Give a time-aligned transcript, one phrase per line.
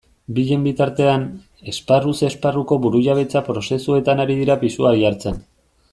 [0.35, 1.25] Bien bitartean,
[1.73, 5.39] esparruz esparruko burujabetza prozesuetan ari dira pisua jartzen.